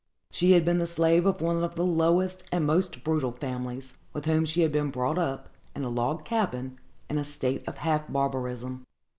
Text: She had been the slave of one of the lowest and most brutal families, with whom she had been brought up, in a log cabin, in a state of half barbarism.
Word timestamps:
She 0.31 0.53
had 0.53 0.65
been 0.65 0.79
the 0.79 0.87
slave 0.87 1.27
of 1.27 1.41
one 1.41 1.63
of 1.63 1.75
the 1.75 1.85
lowest 1.85 2.43
and 2.51 2.65
most 2.65 3.03
brutal 3.03 3.33
families, 3.33 3.93
with 4.13 4.25
whom 4.25 4.45
she 4.45 4.61
had 4.63 4.71
been 4.71 4.89
brought 4.89 5.19
up, 5.19 5.49
in 5.75 5.83
a 5.83 5.89
log 5.89 6.25
cabin, 6.25 6.79
in 7.07 7.19
a 7.19 7.23
state 7.23 7.67
of 7.67 7.77
half 7.77 8.11
barbarism. 8.11 8.87